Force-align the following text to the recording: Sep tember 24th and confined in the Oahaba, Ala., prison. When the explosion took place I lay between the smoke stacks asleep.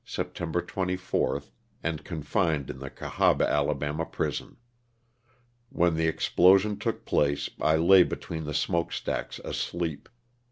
Sep 0.03 0.33
tember 0.33 0.63
24th 0.65 1.51
and 1.83 2.03
confined 2.03 2.71
in 2.71 2.79
the 2.79 2.89
Oahaba, 2.89 3.47
Ala., 3.47 4.03
prison. 4.07 4.57
When 5.69 5.93
the 5.93 6.07
explosion 6.07 6.79
took 6.79 7.05
place 7.05 7.51
I 7.59 7.75
lay 7.75 8.01
between 8.01 8.45
the 8.45 8.55
smoke 8.55 8.91
stacks 8.93 9.37
asleep. 9.45 10.09